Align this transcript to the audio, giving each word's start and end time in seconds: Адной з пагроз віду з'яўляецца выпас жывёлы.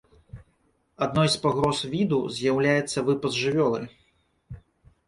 Адной 1.05 1.29
з 1.35 1.39
пагроз 1.43 1.83
віду 1.93 2.19
з'яўляецца 2.39 3.05
выпас 3.13 3.33
жывёлы. 3.45 3.81